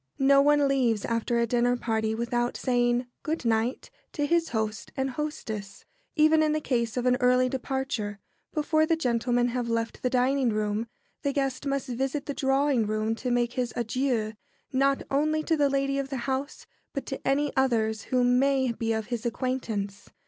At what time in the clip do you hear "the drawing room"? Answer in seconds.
12.25-13.13